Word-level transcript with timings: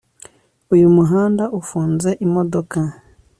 Uyu 0.73 0.87
muhanda 0.95 1.43
ufunze 1.59 2.09
imodoka 2.25 2.79